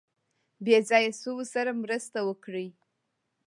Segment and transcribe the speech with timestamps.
[0.63, 2.67] بې ځایه شویو سره مرسته وکړي.